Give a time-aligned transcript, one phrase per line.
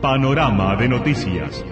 [0.00, 1.62] Panorama de noticias.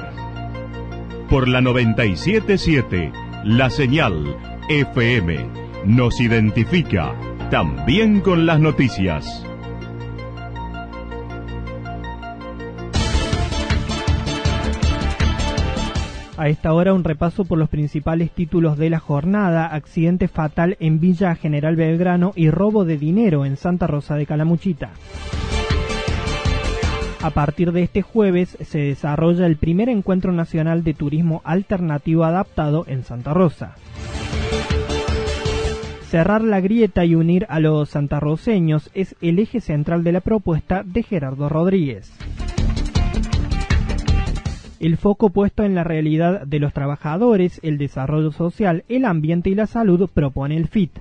[1.31, 3.11] Por la 977,
[3.45, 4.37] la señal
[4.69, 5.47] FM
[5.87, 7.15] nos identifica
[7.51, 9.47] también con las noticias.
[16.37, 21.01] A esta hora un repaso por los principales títulos de la jornada, accidente fatal en
[21.01, 24.91] Villa General Belgrano y robo de dinero en Santa Rosa de Calamuchita.
[27.21, 32.85] A partir de este jueves se desarrolla el primer encuentro nacional de turismo alternativo adaptado
[32.87, 33.75] en Santa Rosa.
[36.03, 40.85] Cerrar la grieta y unir a los santarroceños es el eje central de la propuesta
[40.85, 42.17] de Gerardo Rodríguez.
[44.79, 49.57] El foco puesto en la realidad de los trabajadores, el desarrollo social, el ambiente y
[49.57, 51.01] la salud propone el FIT.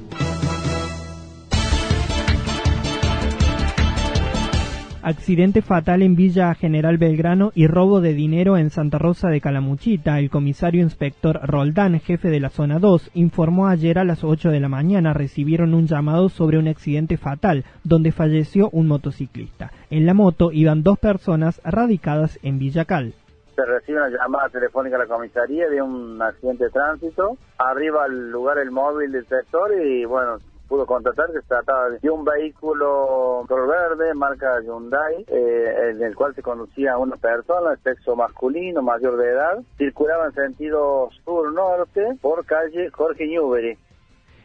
[5.03, 10.19] Accidente fatal en Villa General Belgrano y robo de dinero en Santa Rosa de Calamuchita.
[10.19, 14.59] El comisario inspector Roldán, jefe de la zona 2, informó ayer a las 8 de
[14.59, 19.71] la mañana recibieron un llamado sobre un accidente fatal donde falleció un motociclista.
[19.89, 23.15] En la moto iban dos personas radicadas en Villacal
[23.55, 27.37] se recibe una llamada telefónica a la comisaría de un accidente de tránsito.
[27.57, 30.37] Arriba al lugar el móvil del sector y bueno,
[30.71, 36.15] pudo contratar que se trataba de un vehículo color verde, marca Hyundai, eh, en el
[36.15, 42.17] cual se conducía una persona de sexo masculino, mayor de edad, circulaba en sentido sur-norte
[42.21, 43.77] por calle Jorge Newbery.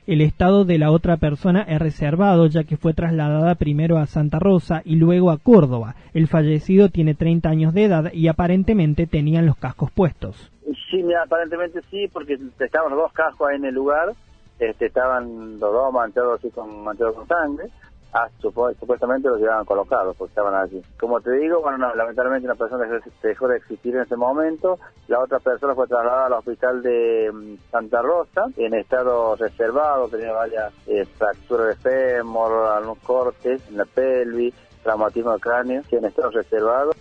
[0.09, 4.41] El estado de la otra persona es reservado ya que fue trasladada primero a Santa
[4.41, 5.95] Rosa y luego a Córdoba.
[6.13, 10.51] El fallecido tiene 30 años de edad y aparentemente tenían los cascos puestos.
[10.91, 14.17] Sí, aparentemente sí, porque estaban los dos cascos ahí en el lugar
[14.59, 17.71] este, estaban los dos manchados así con manchados con sangre.
[18.13, 20.81] Ah, supuestamente los llevaban colocados porque estaban allí.
[20.99, 22.87] Como te digo, bueno, lamentablemente una persona
[23.23, 24.79] dejó de existir en ese momento.
[25.09, 30.33] La otra persona fue trasladada al hospital de mm, Santa Rosa en estado reservado, tenía
[30.33, 36.31] varias eh, fracturas de fémur, algunos cortes en la pelvis, traumatismo de cráneo, en estado
[36.31, 36.93] reservado.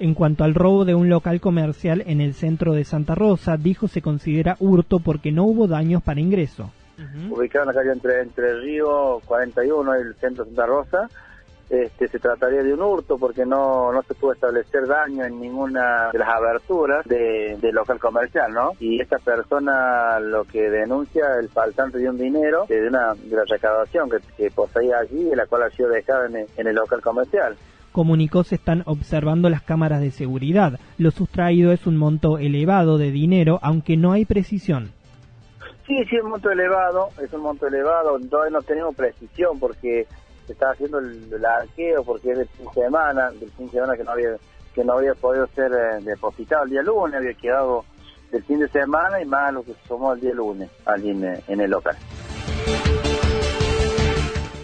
[0.00, 3.88] En cuanto al robo de un local comercial en el centro de Santa Rosa, dijo
[3.88, 6.70] se considera hurto porque no hubo daños para ingreso
[7.30, 11.08] ubicado en la calle entre, entre Río 41 y el centro de Santa Rosa.
[11.70, 16.08] Este, se trataría de un hurto porque no, no se pudo establecer daño en ninguna
[16.10, 18.72] de las aberturas del local comercial, ¿no?
[18.80, 23.44] Y esta persona lo que denuncia el faltante de un dinero de una de la
[23.44, 27.02] recaudación que, que poseía allí y la cual ha sido dejada en en el local
[27.02, 27.54] comercial
[27.92, 30.78] comunicó se están observando las cámaras de seguridad.
[30.98, 34.92] Lo sustraído es un monto elevado de dinero, aunque no hay precisión.
[35.88, 40.06] Sí, sí, es un monto elevado, es un monto elevado, todavía no tenemos precisión porque
[40.46, 43.96] se estaba haciendo el, arqueo porque es del fin de semana, del fin de semana
[43.96, 44.36] que no había
[44.74, 47.86] que no había podido ser eh, depositado el día lunes, había quedado
[48.30, 51.60] del fin de semana y más lo que se sumó el día lunes allí en
[51.60, 51.96] el local.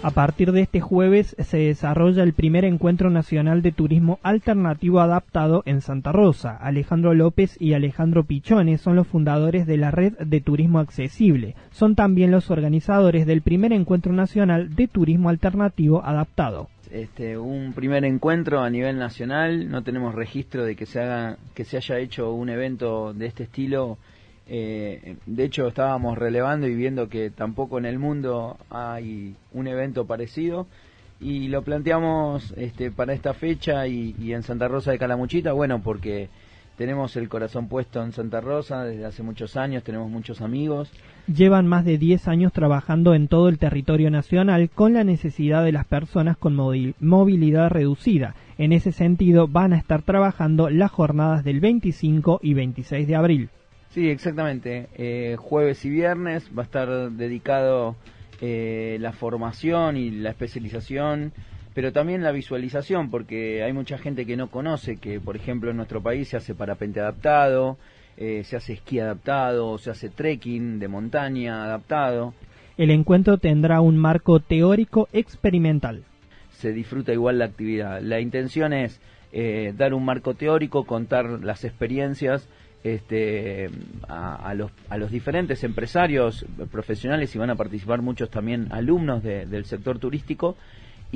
[0.04, 5.62] A partir de este jueves se desarrolla el primer encuentro nacional de turismo alternativo adaptado
[5.64, 6.58] en Santa Rosa.
[6.58, 11.54] Alejandro López y Alejandro Pichones son los fundadores de la red de turismo accesible.
[11.70, 16.68] Son también los organizadores del primer encuentro nacional de turismo alternativo adaptado.
[16.90, 21.64] Este, un primer encuentro a nivel nacional, no tenemos registro de que se haga, que
[21.64, 23.96] se haya hecho un evento de este estilo
[24.46, 30.06] eh, de hecho, estábamos relevando y viendo que tampoco en el mundo hay un evento
[30.06, 30.66] parecido
[31.20, 35.80] y lo planteamos este, para esta fecha y, y, en Santa Rosa de Calamuchita, bueno,
[35.82, 36.28] porque
[36.76, 40.92] tenemos el corazón puesto en Santa Rosa desde hace muchos años, tenemos muchos amigos.
[41.26, 45.72] Llevan más de 10 años trabajando en todo el territorio nacional con la necesidad de
[45.72, 48.34] las personas con movilidad reducida.
[48.58, 53.50] En ese sentido, van a estar trabajando las jornadas del 25 y 26 de abril.
[53.94, 54.88] Sí, exactamente.
[54.96, 57.96] Eh, jueves y viernes va a estar dedicado
[58.40, 61.32] eh, la formación y la especialización
[61.74, 65.76] pero también la visualización, porque hay mucha gente que no conoce que, por ejemplo, en
[65.76, 67.78] nuestro país se hace parapente adaptado,
[68.16, 72.32] eh, se hace esquí adaptado, se hace trekking de montaña adaptado.
[72.76, 76.04] El encuentro tendrá un marco teórico experimental.
[76.50, 78.00] Se disfruta igual la actividad.
[78.00, 79.00] La intención es
[79.32, 82.48] eh, dar un marco teórico, contar las experiencias
[82.84, 83.70] este,
[84.08, 89.64] a, los, a los diferentes empresarios profesionales y van a participar muchos también alumnos del
[89.64, 90.56] sector turístico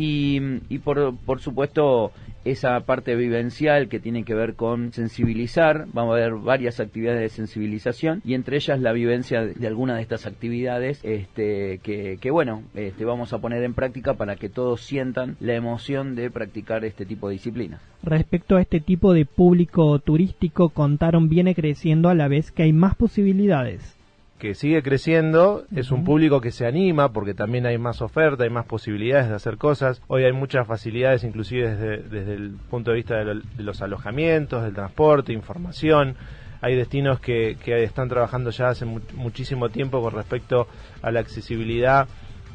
[0.01, 2.13] y, por, por, supuesto
[2.45, 7.29] esa parte vivencial que tiene que ver con sensibilizar, vamos a ver varias actividades de
[7.31, 12.63] sensibilización y entre ellas la vivencia de, alguna de estas actividades este, que, que bueno,
[12.75, 17.05] este, vamos a poner en práctica para que todos sientan la emoción de practicar este
[17.05, 17.81] tipo de disciplinas.
[18.03, 22.73] Respecto a este tipo de público turístico, contaron viene creciendo a la vez que hay
[22.73, 23.98] más posibilidades
[24.39, 28.51] que sigue creciendo, es un público que se anima porque también hay más oferta, hay
[28.51, 30.01] más posibilidades de hacer cosas.
[30.07, 35.33] Hoy hay muchas facilidades, inclusive desde, el punto de vista de, los alojamientos, del transporte,
[35.33, 36.15] información.
[36.61, 40.69] Hay destinos que, están trabajando ya hace muchísimo tiempo con respecto
[41.03, 42.09] a la accesibilidad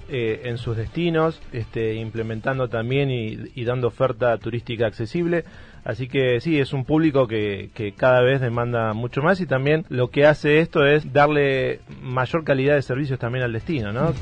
[0.10, 5.46] eh, en sus destinos, este, implementando también y, dando oferta turística accesible.
[5.84, 9.86] Así que sí, es un público que, que, cada vez demanda mucho más y también
[9.90, 14.14] lo que hace esto es darle mayor calidad de servicios también al destino, ¿no?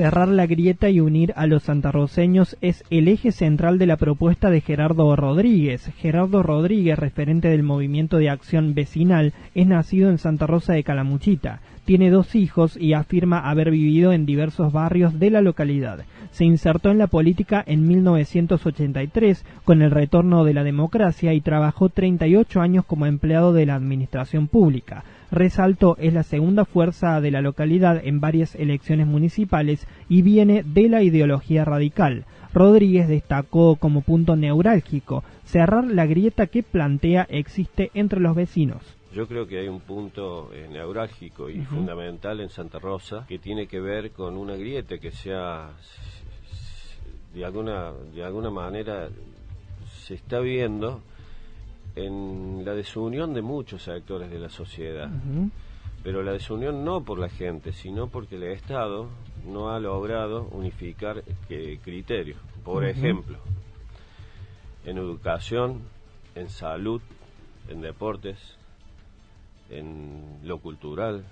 [0.00, 4.48] Cerrar la grieta y unir a los santarroceños es el eje central de la propuesta
[4.48, 5.90] de Gerardo Rodríguez.
[5.98, 11.60] Gerardo Rodríguez, referente del movimiento de acción vecinal, es nacido en Santa Rosa de Calamuchita.
[11.90, 16.04] Tiene dos hijos y afirma haber vivido en diversos barrios de la localidad.
[16.30, 21.88] Se insertó en la política en 1983 con el retorno de la democracia y trabajó
[21.88, 25.02] 38 años como empleado de la administración pública.
[25.32, 30.88] Resaltó es la segunda fuerza de la localidad en varias elecciones municipales y viene de
[30.88, 32.24] la ideología radical.
[32.54, 38.99] Rodríguez destacó como punto neurálgico cerrar la grieta que plantea existe entre los vecinos.
[39.12, 43.66] Yo creo que hay un punto eh, neurálgico y fundamental en Santa Rosa que tiene
[43.66, 45.70] que ver con una grieta que sea
[47.34, 49.08] de alguna de alguna manera
[50.06, 51.02] se está viendo
[51.96, 55.10] en la desunión de muchos actores de la sociedad.
[56.02, 59.08] Pero la desunión no por la gente, sino porque el Estado
[59.46, 62.38] no ha logrado unificar eh, criterios.
[62.64, 63.38] Por ejemplo,
[64.84, 65.82] en educación,
[66.34, 67.02] en salud,
[67.68, 68.56] en deportes,
[69.70, 71.24] en lo cultural.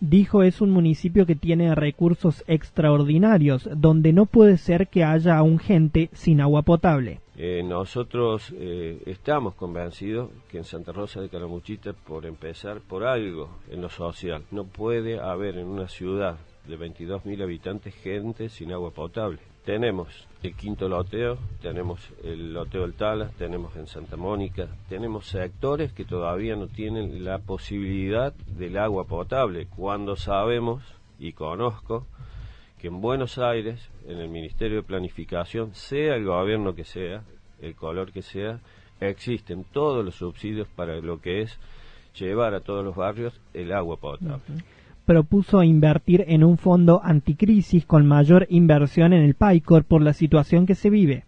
[0.00, 5.58] Dijo es un municipio que tiene recursos extraordinarios, donde no puede ser que haya un
[5.58, 7.20] gente sin agua potable.
[7.38, 13.48] Eh, nosotros eh, estamos convencidos que en Santa Rosa de Calamuchita, por empezar por algo
[13.70, 16.36] en lo social, no puede haber en una ciudad
[16.66, 19.38] de 22.000 habitantes gente sin agua potable.
[19.66, 25.92] Tenemos el quinto loteo, tenemos el loteo del Tala, tenemos en Santa Mónica, tenemos sectores
[25.92, 30.84] que todavía no tienen la posibilidad del agua potable, cuando sabemos
[31.18, 32.06] y conozco
[32.78, 37.24] que en Buenos Aires, en el Ministerio de Planificación, sea el gobierno que sea,
[37.60, 38.60] el color que sea,
[39.00, 41.58] existen todos los subsidios para lo que es
[42.16, 44.62] llevar a todos los barrios el agua potable
[45.06, 50.66] propuso invertir en un fondo anticrisis con mayor inversión en el PAICOR por la situación
[50.66, 51.24] que se vive.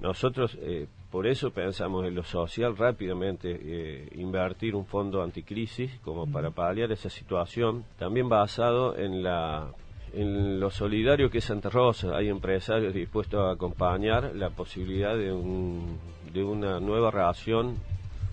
[0.00, 6.26] Nosotros eh, por eso pensamos en lo social rápidamente eh, invertir un fondo anticrisis como
[6.26, 9.68] para paliar esa situación, también basado en la
[10.12, 15.32] en lo solidario que es Santa Rosa, hay empresarios dispuestos a acompañar la posibilidad de,
[15.32, 15.98] un,
[16.32, 17.76] de una nueva relación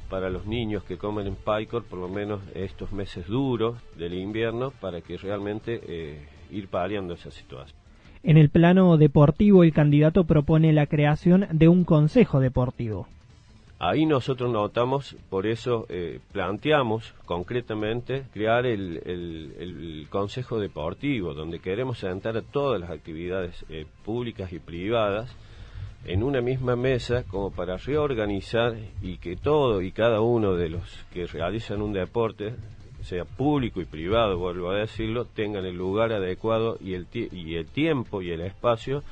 [0.09, 4.71] para los niños que comen en Picor, por lo menos estos meses duros del invierno,
[4.71, 7.77] para que realmente eh, ir paliando esa situación.
[8.23, 13.07] En el plano deportivo, el candidato propone la creación de un consejo deportivo.
[13.79, 21.99] Ahí nosotros notamos, por eso eh, planteamos concretamente crear el, el, Consejo Deportivo, donde queremos
[21.99, 25.29] sentar a todas las actividades eh, públicas y privadas
[26.07, 31.05] en una misma mesa como para reorganizar y que todo y cada uno de los
[31.13, 32.55] que realizan un deporte,
[33.01, 37.05] sea público y privado, vuelvo a decirlo, tengan el lugar adecuado y el,
[37.67, 39.03] tiempo y el espacio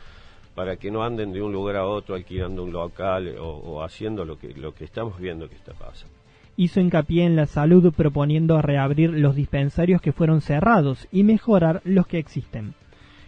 [0.56, 4.24] para que no anden de un lugar a otro alquilando un local o, o haciendo
[4.24, 6.16] lo que, lo que estamos viendo que está pasando
[6.58, 12.08] hizo hincapié en la salud proponiendo reabrir los dispensarios que fueron cerrados y mejorar los
[12.08, 12.74] que existen.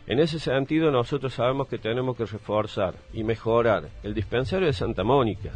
[0.07, 5.03] En ese sentido, nosotros sabemos que tenemos que reforzar y mejorar el dispensario de Santa
[5.03, 5.51] Mónica.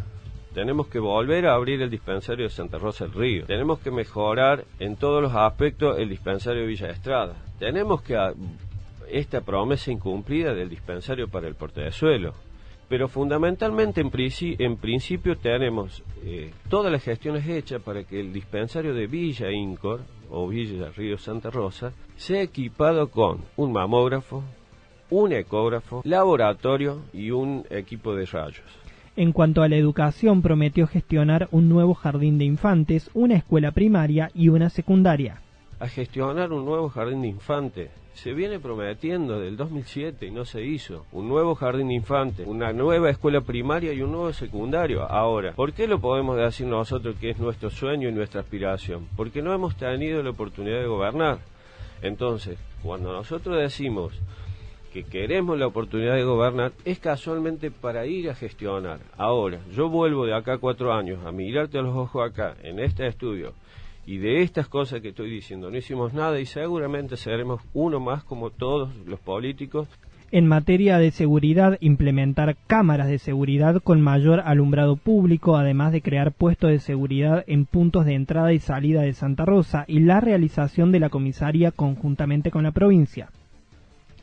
[0.53, 3.46] Tenemos que volver a abrir el dispensario de Santa Rosa del Río.
[3.46, 7.36] Tenemos que mejorar en todos los aspectos el dispensario de Villa Estrada.
[7.60, 8.17] Tenemos que
[9.10, 12.34] esta promesa incumplida del dispensario para el portezuelo.
[12.89, 14.12] Pero fundamentalmente en,
[14.60, 20.01] en principio tenemos eh, todas las gestiones hechas para que el dispensario de Villa Incor
[20.32, 24.44] o Villa Río Santa Rosa sea equipado con un mamógrafo,
[25.10, 28.66] un ecógrafo, laboratorio y un equipo de rayos.
[29.16, 34.32] En cuanto a la educación, prometió gestionar un nuevo jardín de infantes, una escuela primaria
[34.34, 35.42] y una secundaria.
[35.82, 40.62] A gestionar un nuevo jardín de infantes se viene prometiendo del 2007 y no se
[40.64, 41.08] hizo.
[41.12, 45.02] Un nuevo jardín de infantes, una nueva escuela primaria y un nuevo secundario.
[45.02, 49.08] Ahora, ¿por qué lo podemos decir nosotros que es nuestro sueño y nuestra aspiración?
[49.18, 51.40] Porque no hemos tenido la oportunidad de gobernar.
[52.04, 54.14] Entonces, cuando nosotros decimos
[54.94, 59.00] que queremos la oportunidad de gobernar, es casualmente para ir a gestionar.
[59.18, 63.08] Ahora, yo vuelvo de acá cuatro años a mirarte a los ojos acá, en este
[63.08, 63.54] estudio,
[64.12, 68.25] y de estas cosas que estoy diciendo no hicimos nada y seguramente seremos uno más
[68.25, 69.88] como todos los políticos.
[70.34, 76.34] En materia de seguridad, implementar cámaras de seguridad con mayor alumbrado público, además de crear
[76.34, 80.91] puestos de seguridad en puntos de entrada y salida de Santa Rosa y la realización
[80.91, 83.30] de la comisaría conjuntamente con la provincia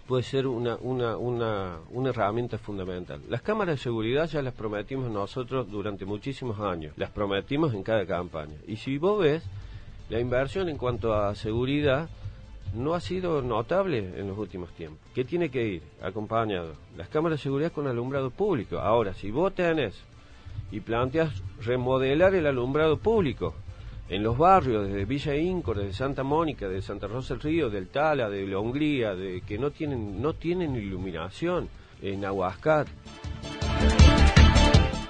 [0.07, 3.21] puede ser una, una, una, una, herramienta fundamental.
[3.29, 8.07] Las cámaras de seguridad ya las prometimos nosotros durante muchísimos años, las prometimos en cada
[8.07, 8.55] campaña.
[8.67, 9.45] Y si vos ves,
[10.09, 12.09] la inversión en cuanto a seguridad
[12.75, 15.01] no ha sido notable en los últimos tiempos.
[15.15, 16.75] ¿Qué tiene que ir acompañado?
[16.97, 18.79] Las cámaras de seguridad con alumbrado público.
[18.79, 19.95] Ahora, si vos tenés
[20.71, 23.55] y planteas remodelar el alumbrado público
[24.09, 27.89] en los barrios, desde Villa Incor, desde Santa Mónica, de Santa Rosa del Río, del
[27.89, 31.69] Tala, de la Hungría, de que no tienen, no tienen iluminación,
[32.01, 32.89] en Aguascat,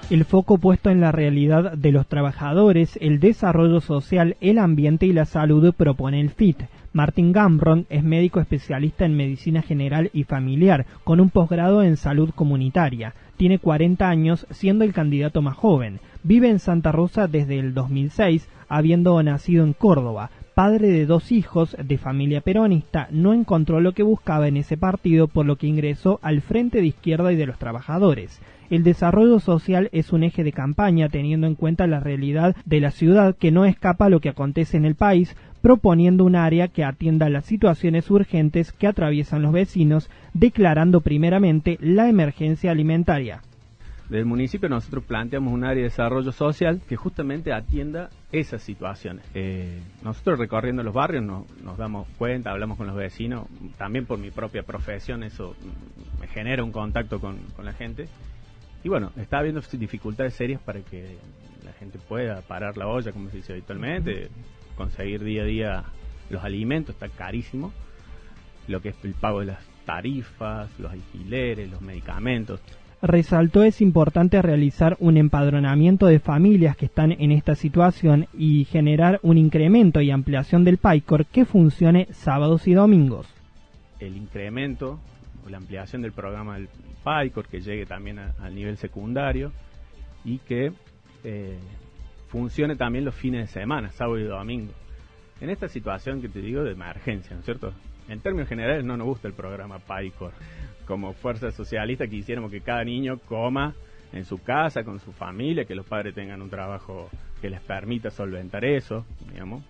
[0.09, 5.13] el foco puesto en la realidad de los trabajadores, el desarrollo social, el ambiente y
[5.13, 6.63] la salud propone el FIT.
[6.93, 12.31] Martin Gambron es médico especialista en medicina general y familiar, con un posgrado en salud
[12.33, 13.13] comunitaria.
[13.37, 15.99] Tiene 40 años, siendo el candidato más joven.
[16.23, 20.31] Vive en Santa Rosa desde el 2006, habiendo nacido en Córdoba.
[20.55, 25.27] Padre de dos hijos de familia peronista, no encontró lo que buscaba en ese partido,
[25.27, 28.41] por lo que ingresó al Frente de Izquierda y de los Trabajadores.
[28.69, 32.91] El desarrollo social es un eje de campaña teniendo en cuenta la realidad de la
[32.91, 36.83] ciudad que no escapa a lo que acontece en el país, proponiendo un área que
[36.83, 43.41] atienda las situaciones urgentes que atraviesan los vecinos, declarando primeramente la emergencia alimentaria.
[44.07, 49.25] Del municipio nosotros planteamos un área de desarrollo social que justamente atienda esas situaciones.
[49.33, 53.47] Eh, nosotros recorriendo los barrios nos damos cuenta, hablamos con los vecinos,
[53.77, 55.55] también por mi propia profesión eso
[56.19, 58.07] me genera un contacto con la gente
[58.83, 61.17] y bueno, está habiendo dificultades serias para que
[61.65, 64.29] la gente pueda parar la olla, como se dice habitualmente,
[64.75, 65.83] conseguir día a día
[66.29, 67.73] los alimentos, está carísimo.
[68.67, 72.61] Lo que es el pago de las tarifas, los alquileres, los medicamentos.
[73.01, 79.19] Resaltó es importante realizar un empadronamiento de familias que están en esta situación y generar
[79.23, 83.27] un incremento y ampliación del PAICOR que funcione sábados y domingos.
[83.99, 84.99] El incremento
[85.49, 86.69] la ampliación del programa del
[87.03, 89.51] PICOR, que llegue también al nivel secundario
[90.23, 90.71] y que
[91.23, 91.57] eh,
[92.27, 94.73] funcione también los fines de semana, sábado y domingo.
[95.41, 97.73] En esta situación que te digo de emergencia, ¿no es cierto?
[98.07, 100.31] En términos generales no nos gusta el programa PICOR.
[100.85, 103.75] Como fuerza socialista quisiéramos que cada niño coma
[104.11, 107.09] en su casa, con su familia, que los padres tengan un trabajo
[107.41, 109.63] que les permita solventar eso, digamos.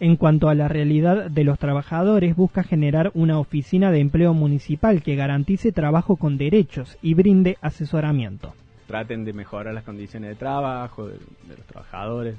[0.00, 5.02] En cuanto a la realidad de los trabajadores, busca generar una oficina de empleo municipal
[5.02, 8.54] que garantice trabajo con derechos y brinde asesoramiento.
[8.88, 12.34] Traten de mejorar las condiciones de trabajo de, los trabajadores,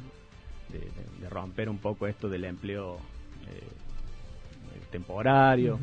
[0.69, 2.97] de, romper un poco esto del empleo
[3.47, 3.63] eh,
[4.91, 5.79] temporario.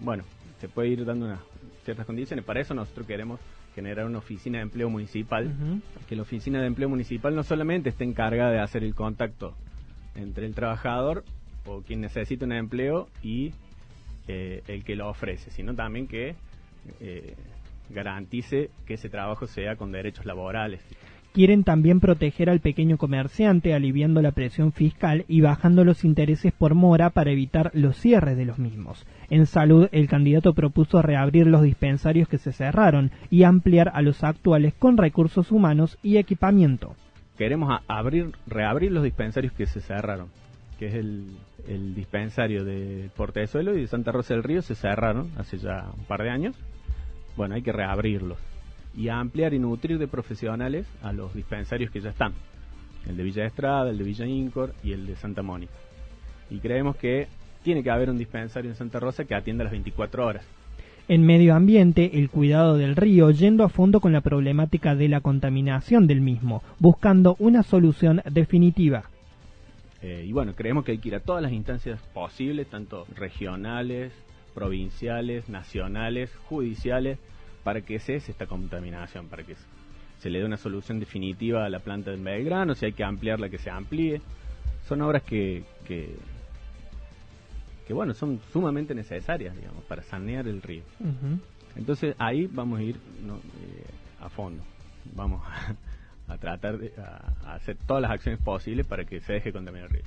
[0.00, 0.24] Bueno,
[0.58, 1.40] se puede ir dando unas
[1.84, 2.46] ciertas condiciones.
[2.46, 3.38] Para eso nosotros queremos
[3.74, 5.52] generar una oficina de empleo municipal,
[6.08, 9.54] que la oficina de empleo municipal no solamente esté encargada de hacer el contacto
[10.14, 11.24] entre el trabajador
[11.66, 13.52] o quien necesita un empleo y
[14.26, 16.34] eh, el que lo ofrece, sino también que
[17.00, 17.34] eh,
[17.90, 20.80] garantice que ese trabajo sea con derechos laborales.
[21.32, 26.74] Quieren también proteger al pequeño comerciante aliviando la presión fiscal y bajando los intereses por
[26.74, 29.06] mora para evitar los cierres de los mismos.
[29.30, 34.24] En salud, el candidato propuso reabrir los dispensarios que se cerraron y ampliar a los
[34.24, 36.96] actuales con recursos humanos y equipamiento
[37.38, 40.28] queremos abrir, reabrir los dispensarios que se cerraron,
[40.78, 45.58] que es el, dispensario de Portezuelo y de Santa Rosa del Río, se cerraron hace
[45.58, 46.56] ya un par de años.
[47.36, 48.38] Bueno, hay que reabrirlos
[48.96, 52.32] y ampliar y nutrir de profesionales a los dispensarios que ya están,
[53.06, 55.74] el de Villa Estrada, el de Villa Incor y el de Santa Mónica.
[56.50, 57.28] Y creemos que
[57.62, 60.44] tiene que haber un dispensario en Santa Rosa que atienda las 24 horas.
[61.08, 65.22] En medio ambiente, el cuidado del río yendo a fondo con la problemática de la
[65.22, 69.04] contaminación del mismo, buscando una solución definitiva.
[70.02, 74.12] Eh, y bueno, creemos que hay que ir a todas las instancias posibles, tanto regionales,
[74.54, 77.18] provinciales, nacionales, judiciales,
[77.64, 79.54] para que cese esta contaminación, para que
[80.18, 83.48] se le dé una solución definitiva a la planta de Belgrano, si hay que ampliarla,
[83.48, 84.20] que se amplíe.
[84.86, 86.16] Son obras que, que,
[87.92, 90.82] bueno, son sumamente necesarias, digamos, para sanear el río.
[91.76, 93.84] Entonces ahí vamos a ir eh,
[94.20, 94.62] a fondo.
[95.14, 95.74] Vamos a,
[96.32, 96.92] a tratar de
[97.46, 100.04] hacer todas las acciones posibles para que se deje contaminar el río.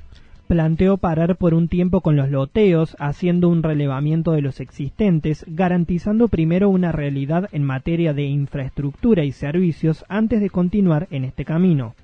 [0.51, 6.27] Planteó parar por un tiempo con los loteos, haciendo un relevamiento de los existentes, garantizando
[6.27, 11.95] primero una realidad en materia de infraestructura y servicios antes de continuar en este camino.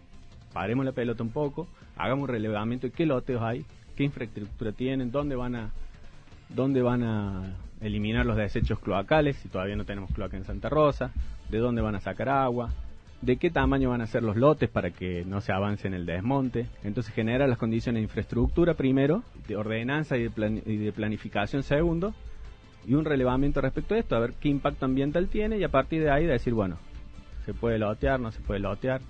[0.54, 1.68] Paremos la pelota un poco,
[1.98, 3.66] hagamos un relevamiento de qué loteos hay,
[3.98, 5.72] qué infraestructura tienen, dónde van a,
[6.50, 11.12] dónde van a eliminar los desechos cloacales, si todavía no tenemos cloaca en Santa Rosa,
[11.50, 12.70] de dónde van a sacar agua,
[13.22, 16.06] de qué tamaño van a ser los lotes para que no se avance en el
[16.06, 16.68] desmonte.
[16.84, 22.14] Entonces genera las condiciones de infraestructura primero, de ordenanza y de, planificación segundo,
[22.86, 26.04] y un relevamiento respecto a esto, a ver qué impacto ambiental tiene y a partir
[26.04, 26.78] de ahí decir, bueno,
[27.46, 29.02] se puede lotear, no se puede lotear.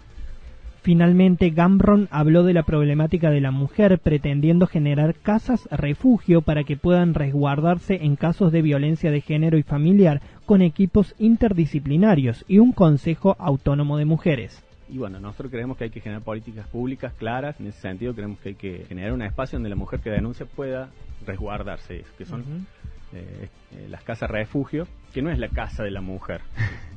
[0.88, 6.78] Finalmente, Gambron habló de la problemática de la mujer pretendiendo generar casas refugio para que
[6.78, 12.72] puedan resguardarse en casos de violencia de género y familiar con equipos interdisciplinarios y un
[12.72, 14.64] consejo autónomo de mujeres.
[14.88, 17.60] Y bueno, nosotros creemos que hay que generar políticas públicas claras.
[17.60, 20.46] En ese sentido, creemos que hay que generar un espacio donde la mujer que denuncia
[20.46, 20.88] pueda
[21.26, 22.66] resguardarse, que son
[23.12, 26.40] eh, eh, las casas refugio, que no es la casa de la mujer,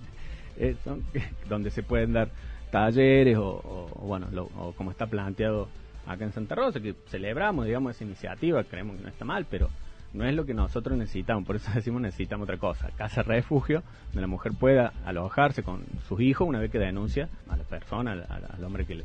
[0.56, 0.76] es,
[1.48, 2.28] donde se pueden dar
[2.70, 5.68] talleres o, bueno, o como está planteado
[6.06, 9.68] acá en Santa Rosa, que celebramos, digamos, esa iniciativa, creemos que no está mal, pero
[10.12, 14.22] no es lo que nosotros necesitamos, por eso decimos necesitamos otra cosa, casa refugio, donde
[14.22, 18.64] la mujer pueda alojarse con sus hijos una vez que denuncia a la persona, al,
[18.64, 19.02] hombre que,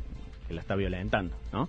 [0.48, 1.68] que la está violentando, ¿no?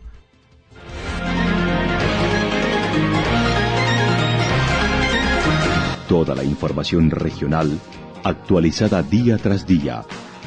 [6.07, 7.77] Toda la información regional
[8.23, 10.03] actualizada día tras día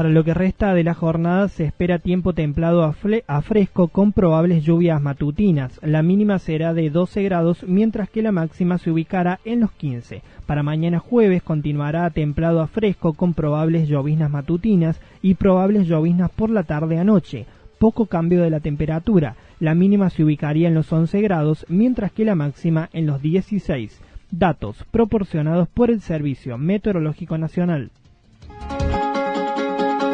[0.00, 4.64] Para lo que resta de la jornada se espera tiempo templado a, fresco con probables
[4.64, 5.78] lluvias matutinas.
[5.82, 10.22] La mínima será de 12 grados mientras que la máxima se ubicará en los 15.
[10.46, 16.48] Para mañana jueves continuará templado a fresco con probables lloviznas matutinas y probables lloviznas por
[16.48, 17.44] la tarde a noche.
[17.78, 19.36] Poco cambio de la temperatura.
[19.58, 24.00] La mínima se ubicaría en los 11 grados mientras que la máxima en los 16.
[24.30, 27.90] Datos proporcionados por el Servicio Meteorológico Nacional.